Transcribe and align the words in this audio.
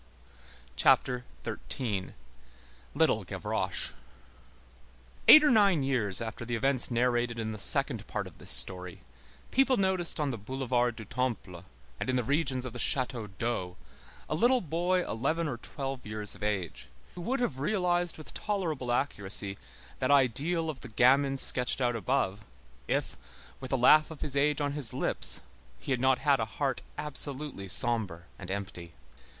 CHAPTER 0.75 1.25
XIII—LITTLE 1.45 1.53
GAVROCHE 1.53 1.61
[Illustration: 1.77 2.93
Little 2.95 3.23
Gavroche] 3.23 3.91
Eight 5.27 5.43
or 5.43 5.51
nine 5.51 5.83
years 5.83 6.19
after 6.23 6.43
the 6.43 6.55
events 6.55 6.89
narrated 6.89 7.37
in 7.37 7.51
the 7.51 7.59
second 7.59 8.07
part 8.07 8.25
of 8.25 8.39
this 8.39 8.49
story, 8.49 9.01
people 9.51 9.77
noticed 9.77 10.19
on 10.19 10.31
the 10.31 10.39
Boulevard 10.39 10.95
du 10.95 11.05
Temple, 11.05 11.65
and 11.99 12.09
in 12.09 12.15
the 12.15 12.23
regions 12.23 12.65
of 12.65 12.73
the 12.73 12.79
Château 12.79 13.29
d'Eau, 13.37 13.77
a 14.27 14.33
little 14.33 14.59
boy 14.61 15.07
eleven 15.07 15.47
or 15.47 15.57
twelve 15.57 16.03
years 16.03 16.33
of 16.33 16.41
age, 16.41 16.87
who 17.13 17.21
would 17.21 17.39
have 17.39 17.59
realized 17.59 18.17
with 18.17 18.33
tolerable 18.33 18.91
accuracy 18.91 19.55
that 19.99 20.09
ideal 20.09 20.67
of 20.67 20.79
the 20.79 20.89
gamin 20.89 21.37
sketched 21.37 21.79
out 21.79 21.95
above, 21.95 22.43
if, 22.87 23.17
with 23.59 23.69
the 23.69 23.77
laugh 23.77 24.09
of 24.09 24.21
his 24.21 24.35
age 24.35 24.59
on 24.61 24.71
his 24.71 24.93
lips, 24.95 25.41
he 25.79 25.91
had 25.91 26.01
not 26.01 26.17
had 26.17 26.39
a 26.39 26.45
heart 26.57 26.81
absolutely 26.97 27.67
sombre 27.67 28.23
and 28.39 28.49
empty. 28.49 28.93